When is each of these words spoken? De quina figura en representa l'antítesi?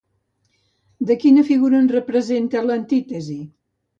De 1.09 1.17
quina 1.25 1.43
figura 1.51 1.81
en 1.83 1.91
representa 1.93 2.65
l'antítesi? 2.69 3.37